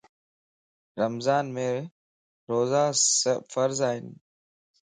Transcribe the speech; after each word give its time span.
رمضان 1.01 1.45
مَ 1.55 1.57
روزا 2.49 2.85
فرض 3.53 3.79
ائين 3.89 4.09